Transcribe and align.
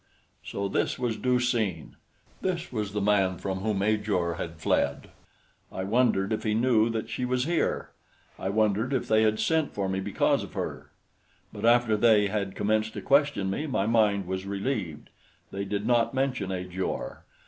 So 0.43 0.67
this 0.67 0.97
was 0.97 1.15
Du 1.15 1.39
seen! 1.39 1.95
This 2.41 2.71
was 2.71 2.93
the 2.93 3.01
man 3.01 3.37
from 3.37 3.59
whom 3.59 3.83
Ajor 3.83 4.33
had 4.37 4.59
fled. 4.59 5.11
I 5.71 5.83
wondered 5.83 6.33
if 6.33 6.41
he 6.41 6.55
knew 6.55 6.89
that 6.89 7.07
she 7.07 7.23
was 7.23 7.45
here. 7.45 7.91
I 8.39 8.49
wondered 8.49 8.93
if 8.93 9.07
they 9.07 9.21
had 9.21 9.39
sent 9.39 9.75
for 9.75 9.87
me 9.87 9.99
because 9.99 10.43
of 10.43 10.53
her; 10.53 10.89
but 11.53 11.65
after 11.67 11.95
they 11.95 12.29
had 12.29 12.55
commenced 12.55 12.93
to 12.93 13.01
question 13.01 13.51
me, 13.51 13.67
my 13.67 13.85
mind 13.85 14.25
was 14.25 14.47
relieved; 14.47 15.11
they 15.51 15.65
did 15.65 15.85
not 15.85 16.15
mention 16.15 16.51
Ajor. 16.51 17.23